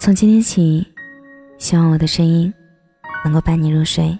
[0.00, 0.86] 从今天起，
[1.58, 2.54] 希望我的声音
[3.24, 4.16] 能够伴你入睡。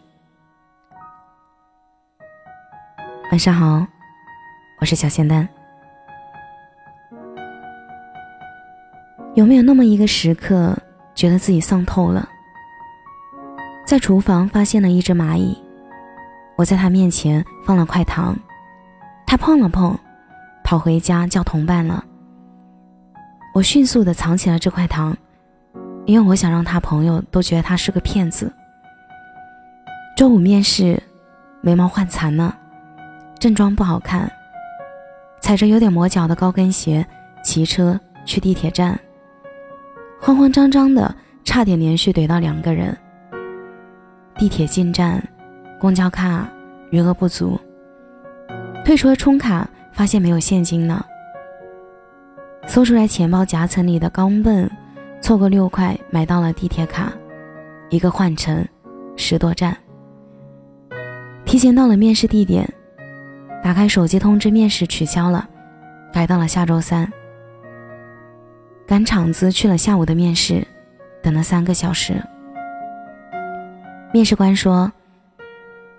[3.31, 3.87] 晚上好，
[4.81, 5.49] 我是小仙丹。
[9.35, 10.77] 有没有那么一个时刻，
[11.15, 12.29] 觉得自己丧透了？
[13.87, 15.57] 在厨房发现了一只蚂蚁，
[16.57, 18.37] 我在它面前放了块糖，
[19.25, 19.97] 它碰了碰，
[20.65, 22.05] 跑回家叫同伴了。
[23.55, 25.17] 我迅速的藏起了这块糖。
[26.09, 28.51] 因为我想让他朋友都觉得他是个骗子。
[30.17, 31.01] 周五面试，
[31.61, 32.57] 眉毛换残了，
[33.39, 34.27] 正装不好看，
[35.43, 37.07] 踩着有点磨脚的高跟鞋
[37.45, 38.99] 骑车去地铁站，
[40.19, 42.97] 慌慌张张的，差点连续怼到两个人。
[44.39, 45.23] 地铁进站，
[45.79, 46.49] 公交卡
[46.91, 47.61] 余额不足，
[48.83, 51.05] 退出了充卡，发现没有现金了，
[52.67, 54.67] 搜出来钱包夹层里的钢镚。
[55.21, 57.13] 凑个六块买到了地铁卡，
[57.91, 58.67] 一个换乘
[59.17, 59.77] 十多站。
[61.45, 62.69] 提前到了面试地点，
[63.63, 65.49] 打开手机通知面试取消了，
[66.13, 67.11] 改到了下周三。
[68.87, 70.67] 赶场子去了下午的面试，
[71.23, 72.15] 等了三个小时。
[74.13, 74.91] 面试官说：“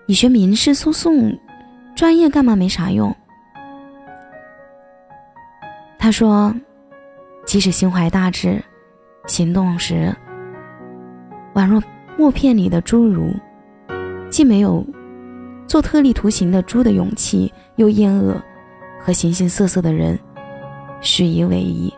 [0.06, 1.38] 你学民事诉讼
[1.94, 3.14] 专业干嘛没啥用。”
[5.98, 6.52] 他说
[7.46, 8.60] ：“即使心怀大志。”
[9.30, 10.12] 行动时，
[11.54, 11.80] 宛若
[12.18, 13.32] 默片里的侏儒，
[14.28, 14.84] 既没有
[15.68, 18.34] 做特立独行的猪的勇气，又厌恶
[19.00, 20.18] 和形形色色的人
[21.00, 21.94] 虚以委蛇。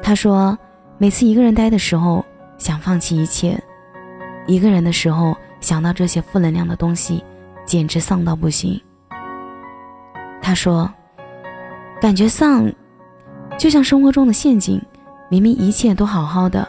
[0.00, 0.56] 他说
[0.96, 2.24] ：“每次一个人待的时候，
[2.56, 3.58] 想放弃一切；
[4.46, 7.24] 一个人的时候，想到这些负能量的东西，
[7.64, 8.80] 简直丧到不行。”
[10.40, 10.88] 他说
[12.00, 12.72] ：“感觉丧，
[13.58, 14.80] 就像生活中的陷阱。”
[15.30, 16.68] 明明一切都好好的，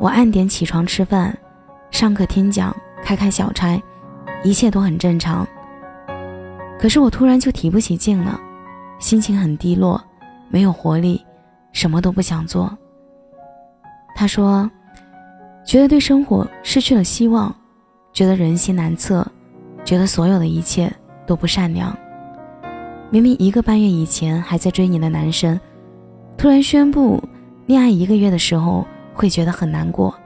[0.00, 1.38] 我按点起床吃饭，
[1.92, 3.80] 上课听讲，开开小差，
[4.42, 5.46] 一切都很正常。
[6.76, 8.38] 可是我突然就提不起劲了，
[8.98, 10.02] 心情很低落，
[10.48, 11.24] 没有活力，
[11.72, 12.76] 什么都不想做。
[14.12, 14.68] 他说，
[15.64, 17.54] 觉得对生活失去了希望，
[18.12, 19.24] 觉得人心难测，
[19.84, 20.92] 觉得所有的一切
[21.28, 21.96] 都不善良。
[23.08, 25.60] 明明一个半月以前还在追你的男生，
[26.36, 27.22] 突然宣布。
[27.68, 30.18] 恋爱一个月的时候会觉得很难过。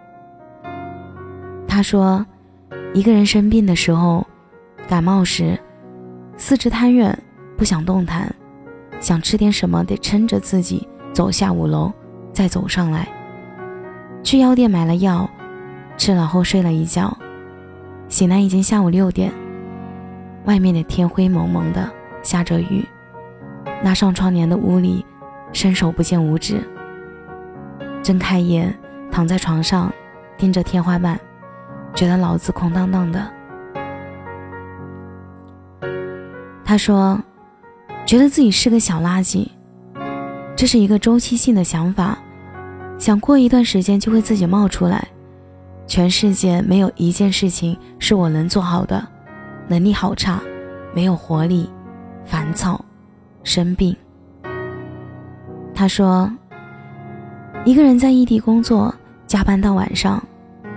[1.66, 2.24] 他说，
[2.94, 4.24] 一个人生病的时候，
[4.86, 5.58] 感冒时，
[6.36, 7.18] 四肢瘫软，
[7.56, 8.32] 不想动弹，
[9.00, 11.92] 想吃点什么得撑着自己走下五楼，
[12.32, 13.08] 再走上来。
[14.22, 15.28] 去药店买了药，
[15.96, 17.12] 吃了后睡了一觉，
[18.08, 19.32] 醒来已经下午六点，
[20.44, 21.90] 外面的天灰蒙蒙的，
[22.22, 22.86] 下着雨，
[23.82, 25.04] 拉上窗帘的屋里，
[25.52, 26.62] 伸手不见五指。
[28.02, 28.76] 睁开眼，
[29.12, 29.92] 躺在床上，
[30.36, 31.18] 盯着天花板，
[31.94, 33.30] 觉得脑子空荡荡的。
[36.64, 37.16] 他说
[38.04, 39.46] ：“觉得自己是个小垃圾，
[40.56, 42.18] 这是一个周期性的想法，
[42.98, 45.06] 想过一段时间就会自己冒出来。
[45.86, 49.06] 全世界没有一件事情是我能做好的，
[49.68, 50.40] 能力好差，
[50.92, 51.70] 没有活力，
[52.24, 52.84] 烦躁，
[53.44, 53.94] 生病。”
[55.72, 56.28] 他说。
[57.64, 58.92] 一个人在异地工作，
[59.24, 60.20] 加班到晚上，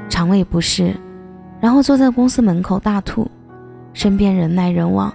[0.08, 0.96] 肠胃不适，
[1.60, 3.30] 然后坐在公司门口大吐，
[3.92, 5.12] 身边人来人往，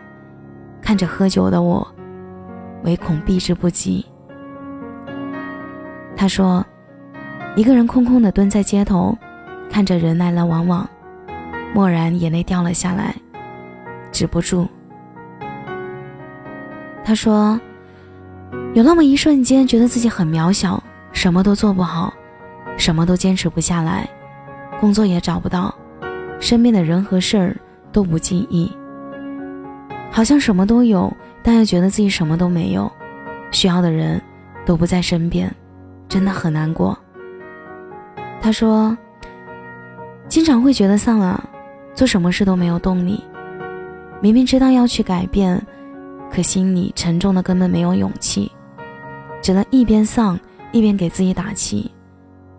[0.82, 1.86] 看着喝酒的我，
[2.82, 4.04] 唯恐避之不及。
[6.16, 6.66] 他说，
[7.54, 9.16] 一个人空空的蹲在街头，
[9.70, 10.88] 看着人来来往往，
[11.76, 13.14] 蓦然眼泪掉了下来，
[14.10, 14.66] 止不住。
[17.04, 17.60] 他说，
[18.74, 20.82] 有那么一瞬间，觉得自己很渺小。
[21.12, 22.12] 什么都做不好，
[22.76, 24.08] 什么都坚持不下来，
[24.80, 25.74] 工作也找不到，
[26.38, 27.56] 身边的人和事儿
[27.92, 28.72] 都不尽意，
[30.10, 31.12] 好像什么都有，
[31.42, 32.90] 但又觉得自己什么都没有，
[33.50, 34.20] 需要的人
[34.64, 35.54] 都不在身边，
[36.08, 36.96] 真的很难过。
[38.40, 38.96] 他说，
[40.28, 41.42] 经常会觉得丧啊，
[41.92, 43.22] 做什么事都没有动力，
[44.22, 45.60] 明明知道要去改变，
[46.32, 48.50] 可心里沉重的根本没有勇气，
[49.42, 50.38] 只能一边丧。
[50.72, 51.90] 一边给自己打气，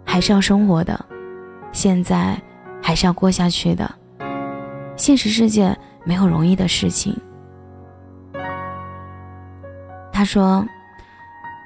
[0.06, 1.06] 还是要生活的，
[1.72, 2.40] 现在
[2.82, 3.90] 还是要过下去的。
[4.96, 7.18] 现实世界没有容易的事情。
[10.12, 10.66] 他说，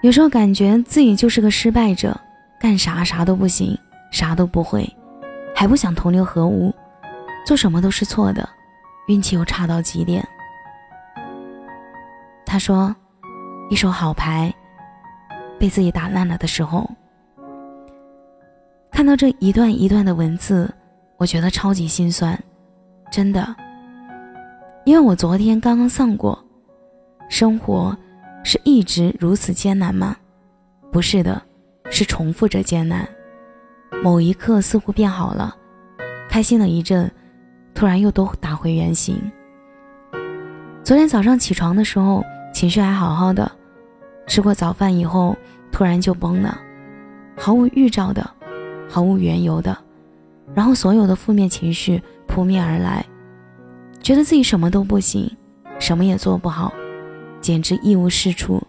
[0.02, 2.18] 有时候感觉自己就是个失败者，
[2.60, 3.78] 干啥啥都不行，
[4.12, 4.88] 啥都不会，
[5.54, 6.74] 还不想同流合污，
[7.46, 8.48] 做什么都是错的，
[9.08, 10.26] 运气又差到极点。
[12.46, 12.96] 他说，
[13.70, 14.54] 一手好牌。
[15.60, 16.90] 被自己打烂了的时候，
[18.92, 20.74] 看到这一段一段的文字，
[21.18, 22.38] 我觉得超级心酸，
[23.12, 23.56] 真的。
[24.86, 26.38] 因为我昨天刚刚丧过，
[27.30, 27.98] 生活
[28.44, 30.16] 是一直如此艰难吗？
[30.92, 31.42] 不是的，
[31.90, 33.08] 是重复着艰难。
[34.04, 35.56] 某一刻似乎变好了，
[36.30, 37.10] 开心了一阵，
[37.74, 39.20] 突然又都打回原形。
[40.84, 42.24] 昨天早上起床的时候，
[42.54, 43.52] 情绪还好好的，
[44.28, 45.36] 吃过早饭以后，
[45.72, 46.60] 突然就崩了，
[47.38, 48.30] 毫无预兆的，
[48.90, 49.78] 毫无缘由的，
[50.54, 53.06] 然后所有的负面情绪扑面而来，
[54.02, 55.30] 觉得自己什么都不行，
[55.80, 56.74] 什么也做不好，
[57.40, 58.62] 简直一无是处。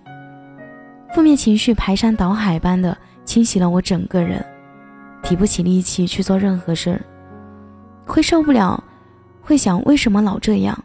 [1.14, 4.44] 负面情绪排山倒海般的侵袭了我整个人，
[5.23, 7.00] 提不起力气去做任何事儿，
[8.05, 8.82] 会受不了，
[9.41, 10.79] 会想为什么老这样。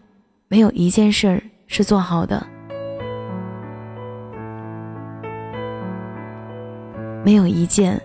[0.48, 2.46] 没有一件事儿是做好的，
[7.24, 8.02] 没有一件，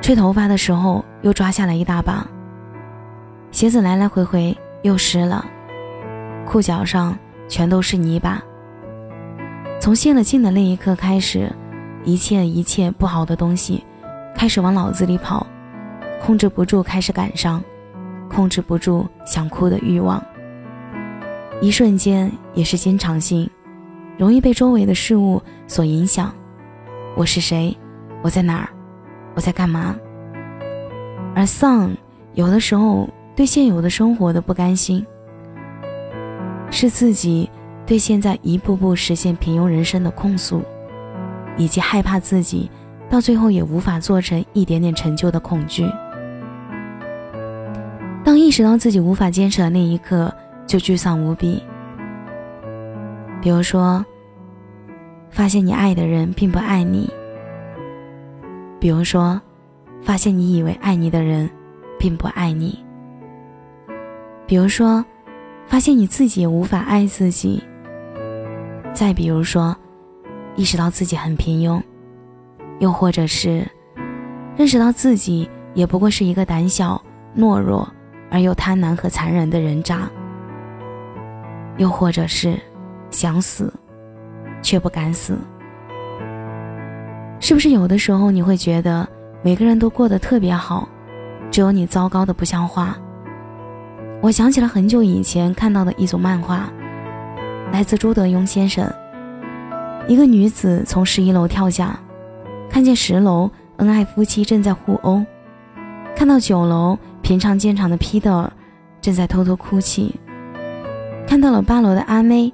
[0.00, 2.26] 吹头发的时候又抓下来一大把，
[3.50, 5.44] 鞋子来来回回又湿了，
[6.46, 7.16] 裤脚上
[7.48, 8.42] 全都是泥巴。
[9.80, 11.52] 从泄了劲的那一刻开始，
[12.04, 13.84] 一切一切不好的东西
[14.34, 15.46] 开始往脑子里跑，
[16.22, 17.62] 控制不住开始感伤，
[18.30, 20.24] 控制不住想哭的欲望。
[21.60, 23.48] 一瞬间也是经常性，
[24.16, 26.32] 容易被周围的事物所影响。
[27.14, 27.76] 我是谁？
[28.22, 28.68] 我在哪儿？
[29.34, 29.96] 我在干嘛？
[31.34, 31.90] 而丧，
[32.34, 35.06] 有的时候对现有的生活的不甘心，
[36.70, 37.48] 是自己
[37.86, 40.62] 对现在一步步实现平庸人生的控诉，
[41.56, 42.70] 以及害怕自己
[43.08, 45.88] 到最后也无法做成一点点成就的恐惧。
[48.24, 50.32] 当意识到自己无法坚持的那一刻。
[50.68, 51.62] 就沮丧无比。
[53.40, 54.04] 比如说，
[55.30, 57.08] 发现你爱的人并不爱你；
[58.80, 59.40] 比如说，
[60.02, 61.50] 发现你以为爱你的人
[61.98, 62.78] 并不爱你；
[64.46, 65.04] 比如说，
[65.66, 67.60] 发现你自己也无法爱自己；
[68.94, 69.76] 再比如说，
[70.54, 71.82] 意识到自己很平庸；
[72.78, 73.66] 又或者是
[74.56, 77.02] 认识到自己也不过是一个胆小、
[77.36, 77.88] 懦弱
[78.30, 80.08] 而又贪婪和残忍的人渣。
[81.78, 82.58] 又或者是
[83.10, 83.72] 想死，
[84.62, 85.38] 却不敢死，
[87.40, 89.08] 是不是有的时候你会觉得
[89.42, 90.88] 每个人都过得特别好，
[91.50, 92.94] 只有你糟糕的不像话？
[94.20, 96.68] 我想起了很久以前看到的一组漫画，
[97.72, 98.90] 来自朱德庸先生。
[100.08, 101.98] 一个女子从十一楼跳下，
[102.68, 105.24] 看见十楼恩爱夫妻正在互殴，
[106.16, 108.52] 看到九楼平常见长的皮特尔
[109.00, 110.14] 正在偷偷哭泣。
[111.26, 112.52] 看到了八楼的阿妹，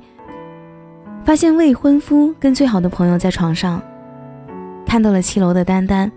[1.25, 3.81] 发现未婚夫跟最好的朋友在床上；
[4.95, 6.09] 看到了七楼的丹丹，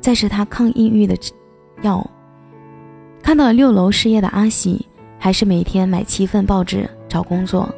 [0.00, 1.16] 在吃他抗抑郁的
[1.82, 2.00] 药；
[3.20, 4.86] 看到了六楼失业的阿喜，
[5.18, 7.68] 还是每天买七份报纸找工作；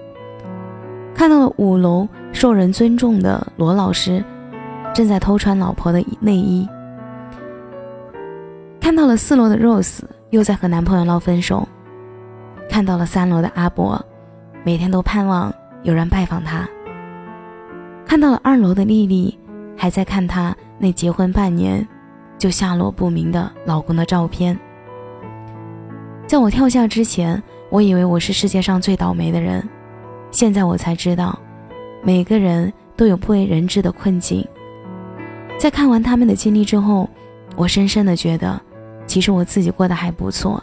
[1.14, 4.22] 看到了五楼受人尊重的罗老师，
[4.92, 6.68] 正在偷穿老婆的内衣；
[8.78, 11.66] 看到了四楼的 Rose，又在和男朋友闹分手。
[12.68, 13.98] 看到了三楼的阿伯，
[14.64, 15.50] 每天都盼望
[15.82, 16.68] 有人拜访他。
[18.04, 19.39] 看到了二楼的丽丽，
[19.80, 21.88] 还在看她那结婚半年
[22.36, 24.54] 就下落不明的老公的照片。
[26.26, 29.66] 在我跳下之前，我以为我是世界上最倒霉的人，
[30.30, 31.38] 现在我才知道，
[32.02, 34.46] 每个人都有不为人知的困境。
[35.58, 37.08] 在看完他们的经历之后，
[37.56, 38.60] 我深深的觉得，
[39.06, 40.62] 其实我自己过得还不错。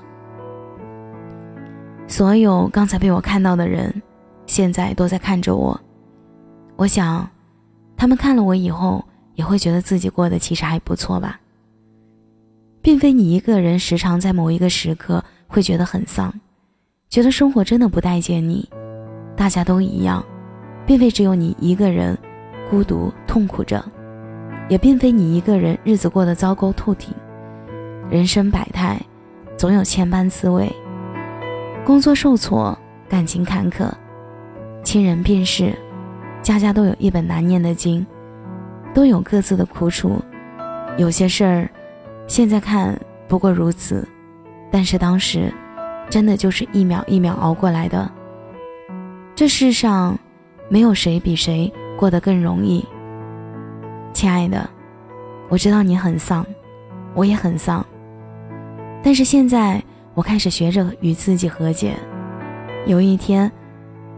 [2.05, 3.99] 所有刚才被我看到的人，
[4.45, 5.81] 现在都在看着我。
[6.75, 7.27] 我想，
[7.97, 11.39] 他们看了我以后，也会觉得自己过得其实还不错吧。
[12.81, 16.33] 并非你一个人时常在某一个时刻会觉得很丧，
[17.09, 18.69] 觉得生活真的不待见你。
[19.35, 20.23] 大家都一样，
[20.85, 22.17] 并非只有你一个人
[22.69, 23.83] 孤独痛苦着，
[24.69, 27.09] 也并非你一个人日子过得糟糕透顶。
[28.09, 28.97] 人生百态，
[29.57, 30.71] 总有千般滋味。
[31.83, 32.77] 工作受挫，
[33.09, 33.91] 感情坎坷，
[34.83, 35.77] 亲人病逝，
[36.41, 38.05] 家家都有一本难念的经，
[38.93, 40.21] 都有各自的苦楚。
[40.97, 41.69] 有些事儿，
[42.27, 44.07] 现在看不过如此，
[44.71, 45.53] 但是当时，
[46.09, 48.09] 真的就是一秒一秒熬过来的。
[49.35, 50.17] 这世上，
[50.69, 52.85] 没有谁比谁过得更容易。
[54.13, 54.69] 亲爱的，
[55.49, 56.45] 我知道你很丧，
[57.13, 57.85] 我也很丧，
[59.03, 59.81] 但是现在。
[60.17, 61.93] 我开始学着与自己和解。
[62.87, 63.51] 有一天，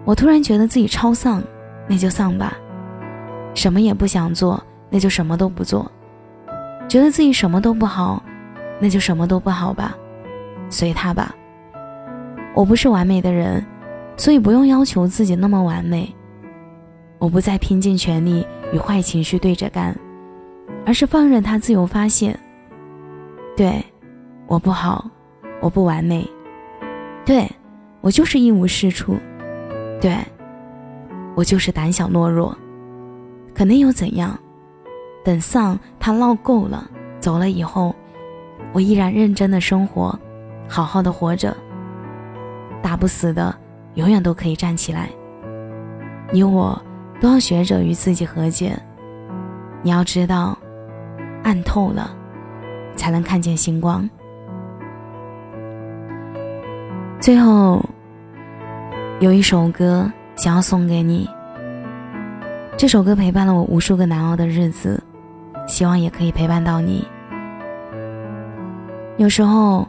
[0.05, 1.43] 我突然觉得自己超丧，
[1.89, 2.55] 那就丧吧。
[3.53, 5.91] 什么也不想做，那就什么都不做。
[6.88, 8.24] 觉得自己什么都不好，
[8.79, 9.98] 那就什么都不好吧，
[10.69, 11.36] 随他吧。
[12.55, 13.65] 我不是完美的人，
[14.15, 16.13] 所以不用要求自己那么完美。
[17.17, 19.93] 我不再拼尽全力与坏情绪对着干，
[20.86, 22.38] 而是放任他自由发泄。
[23.58, 23.84] 对，
[24.48, 25.10] 我不好，
[25.60, 26.25] 我不完美，
[27.25, 27.46] 对
[28.00, 29.17] 我就是一无是处，
[30.00, 30.15] 对
[31.36, 32.57] 我就是胆小懦弱。
[33.53, 34.38] 可能又怎样？
[35.24, 37.95] 等丧他闹够了，走了以后，
[38.74, 40.17] 我依然认真的生活，
[40.67, 41.55] 好好的活着。
[42.81, 43.53] 打不死的，
[43.95, 45.09] 永远都可以站起来。
[46.31, 46.81] 你我。
[47.21, 48.81] 都要学着与自己和解。
[49.81, 50.57] 你要知道，
[51.43, 52.15] 暗透了，
[52.95, 54.09] 才能看见星光。
[57.19, 57.83] 最后，
[59.19, 60.09] 有一首歌
[60.39, 61.29] 想要送给你。
[62.77, 65.03] 这首歌陪伴了我无数个难熬的日子，
[65.67, 67.05] 希望也可以陪伴到你。
[69.17, 69.86] 有时候，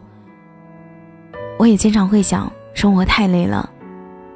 [1.57, 3.71] 我也经常会想，生活太累了，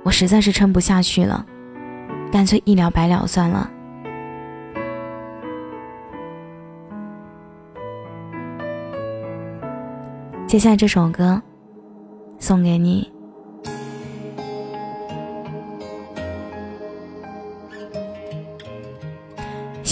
[0.04, 1.44] 我实在是撑不下去了。
[2.30, 3.68] 干脆一了百了算了。
[10.46, 11.42] 接下来这首歌，
[12.38, 13.13] 送给你。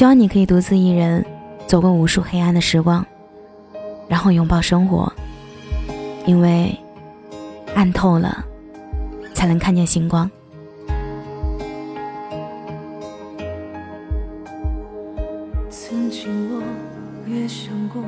[0.02, 1.24] 希望你可以独自一人
[1.64, 3.06] 走过无数黑暗的时光，
[4.08, 5.12] 然后拥抱生活，
[6.26, 6.76] 因为
[7.76, 8.44] 暗透了，
[9.32, 10.28] 才能看见星光。
[15.70, 16.60] 曾经我
[17.30, 18.02] 也想过，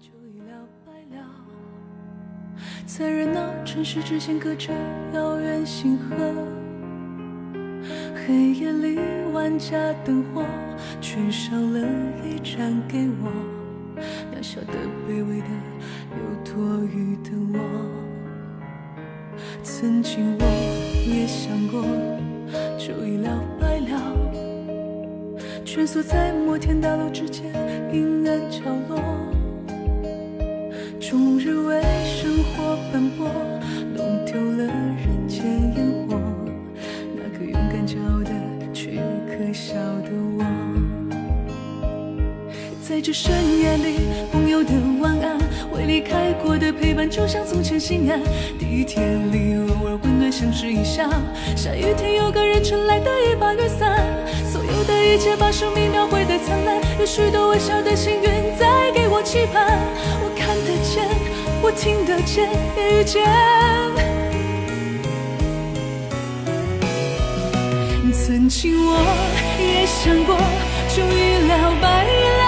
[0.00, 1.22] 就一了百了
[2.86, 4.72] 在热闹城市之间，隔着
[5.12, 6.55] 遥远星河。
[8.26, 8.98] 黑夜里，
[9.32, 10.42] 万家灯火，
[11.00, 11.78] 却少了
[12.24, 13.30] 一盏给我。
[14.34, 14.72] 渺小的、
[15.06, 15.46] 卑微的、
[16.10, 17.58] 有多余的我。
[19.62, 20.44] 曾经我
[21.06, 21.84] 也想过，
[22.76, 23.30] 就一了
[23.60, 23.94] 百了，
[25.64, 27.44] 蜷缩在摩天大楼之间
[27.92, 28.98] 阴暗角落，
[30.98, 33.28] 终日为生活奔波，
[33.94, 35.15] 弄丢了人。
[37.86, 38.30] 那个勇敢骄傲的，
[38.74, 40.44] 却可笑的我，
[42.82, 43.98] 在这深夜里，
[44.32, 45.38] 朋友的晚安，
[45.72, 48.20] 未离开过的陪伴，就像从前心安。
[48.58, 49.00] 地铁
[49.30, 51.08] 里偶尔温暖相视一笑，
[51.54, 54.04] 下雨天有个人撑来的一把雨伞。
[54.50, 58.22] 所有的一切把生命描绘的灿烂，有许多微小的幸运
[58.58, 59.78] 在给我期盼。
[60.24, 61.06] 我看得见。
[61.62, 64.05] 我听得见，也遇见。
[68.26, 68.98] 曾经我
[69.56, 70.34] 也想过，
[70.88, 71.86] 就一了百
[72.42, 72.44] 了，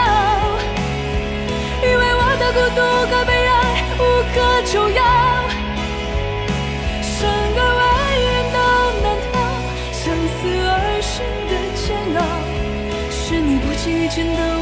[1.80, 4.02] 以为我的孤独和悲哀无
[4.34, 5.00] 可救药，
[7.00, 7.14] 生
[7.54, 7.80] 而为
[8.26, 8.58] 人都
[9.04, 9.32] 难逃，
[9.92, 10.02] 相
[10.34, 10.68] 思而
[11.00, 11.14] 生
[11.46, 11.86] 的煎
[12.18, 12.20] 熬，
[13.08, 14.57] 是你不经意间的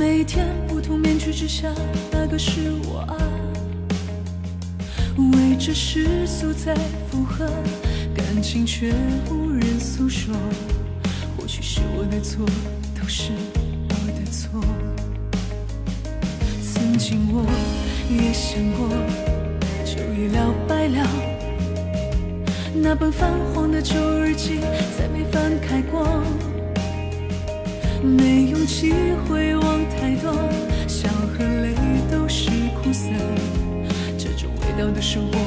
[0.00, 1.70] 每天不同面具之下，
[2.10, 3.20] 那个是我啊。
[5.18, 6.74] 为这世俗在
[7.10, 7.46] 附和，
[8.14, 8.94] 感情却
[9.30, 10.34] 无人诉说。
[11.36, 12.46] 或许是我的错，
[12.98, 13.32] 都是
[13.90, 14.58] 我的错。
[16.62, 17.44] 曾经我
[18.08, 18.88] 也想过，
[19.84, 21.06] 就一了百了。
[22.74, 24.60] 那本泛黄的旧日记，
[24.96, 26.22] 再没翻开过，
[28.02, 28.92] 没勇气
[29.28, 30.32] 回望太多，
[30.86, 31.74] 笑和泪
[32.10, 32.48] 都是
[32.82, 33.10] 苦涩，
[34.16, 35.38] 这种味道的生活，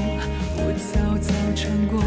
[0.57, 2.03] 我早早尝过。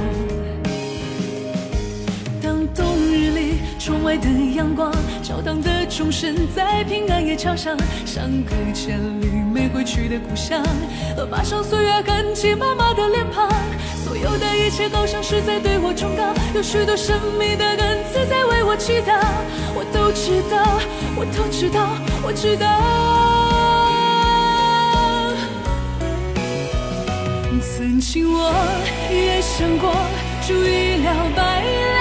[2.40, 10.62] 当冬日里，窗外的阳光，教堂的钟声在平安夜敲响，相隔千里没回去的故乡，
[11.16, 13.50] 和爬上岁月痕迹妈妈的脸庞。
[14.04, 19.18] 所有的一切好像是在对我忠告，有许多神秘的恩赐在为我祈祷。
[19.92, 20.56] 都知道，
[21.16, 21.88] 我都知道，
[22.22, 22.66] 我知道。
[27.60, 28.52] 曾经我
[29.10, 29.84] 也想过，
[30.46, 31.95] 就一了百了，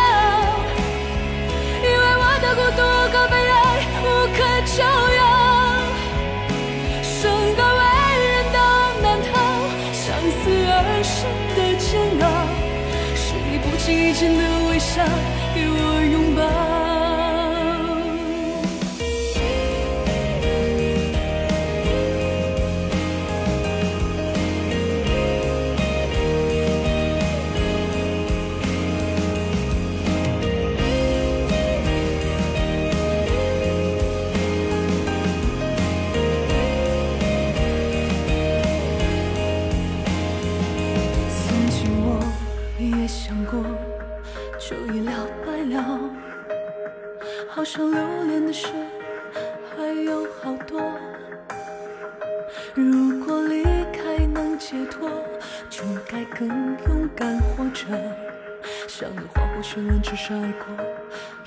[58.97, 60.63] 像你划过绚烂，至少爱过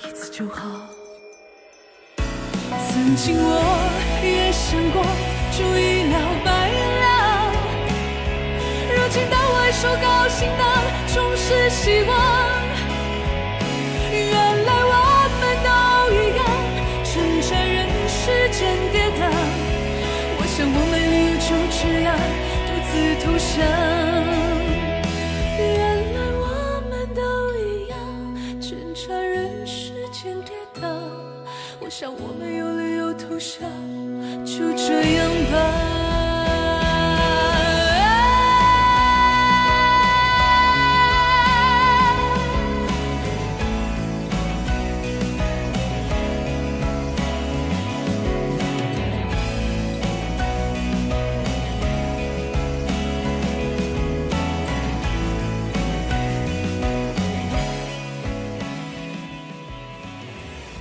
[0.07, 0.85] 一次就好。
[2.67, 3.49] 曾经我
[4.21, 5.01] 也想过，
[5.49, 6.15] 就一了
[6.45, 6.47] 百
[7.01, 7.03] 了。
[8.93, 10.63] 如今当我手高兴的
[11.07, 12.13] 总是希望，
[14.11, 14.29] 原
[14.65, 14.93] 来我
[15.41, 15.69] 们都
[16.13, 16.45] 一样，
[17.03, 17.17] 正
[17.49, 19.25] 在人世间跌宕。
[20.37, 22.13] 我想我没理由就这样
[22.67, 22.93] 独自
[23.25, 24.18] 投降。
[29.39, 30.87] 人世间跌宕，
[31.79, 33.61] 我想我没有理由投降，
[34.45, 35.98] 就这样吧。